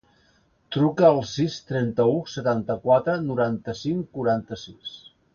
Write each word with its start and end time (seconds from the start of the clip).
Truca 0.75 1.03
al 1.09 1.19
sis, 1.31 1.57
trenta-u, 1.71 2.15
setanta-quatre, 2.35 3.15
noranta-cinc, 3.27 4.09
quaranta-sis. 4.19 4.97